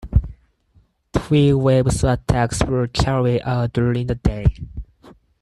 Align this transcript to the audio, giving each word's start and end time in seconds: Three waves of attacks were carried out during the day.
Three 1.13 1.53
waves 1.53 2.03
of 2.03 2.09
attacks 2.09 2.63
were 2.63 2.87
carried 2.87 3.43
out 3.43 3.71
during 3.73 4.07
the 4.07 4.15
day. 4.15 4.47